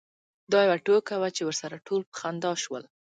دا 0.51 0.59
یوه 0.67 0.77
ټوکه 0.85 1.15
وه 1.21 1.29
چې 1.35 1.41
ورسره 1.45 1.83
ټول 1.87 2.01
په 2.09 2.15
خندا 2.19 2.51
شول. 2.63 2.83